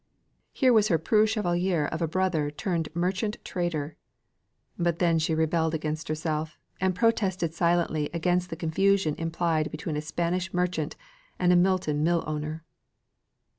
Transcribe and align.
Here 0.51 0.73
was 0.73 0.87
her 0.87 0.97
preux 0.97 1.27
chevalier 1.27 1.85
of 1.85 2.01
a 2.01 2.07
brother 2.07 2.49
turned 2.49 2.89
merchant, 2.95 3.37
trader! 3.45 3.97
But 4.75 4.97
then 4.97 5.19
she 5.19 5.35
rebelled 5.35 5.75
against 5.75 6.07
herself, 6.07 6.57
and 6.79 6.95
protested 6.95 7.53
silently 7.53 8.09
against 8.11 8.49
the 8.49 8.55
confusion 8.55 9.13
implied 9.19 9.69
between 9.69 9.95
a 9.95 10.01
Spanish 10.01 10.55
merchant 10.55 10.95
and 11.37 11.53
a 11.53 11.55
Milton 11.55 12.03
millowner. 12.03 12.63